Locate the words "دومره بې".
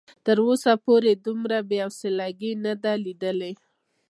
1.25-1.77